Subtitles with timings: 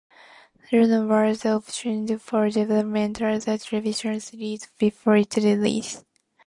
[0.71, 6.03] "Luna" was optioned for development as a television series before its release.